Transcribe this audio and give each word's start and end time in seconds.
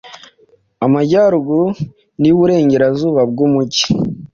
Amajyaruguru 0.85 1.67
nIburengerazuba 2.21 3.21
bwumujyi 3.31 3.85